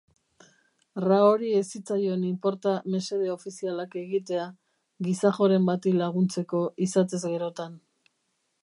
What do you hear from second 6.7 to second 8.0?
izatez gerotan.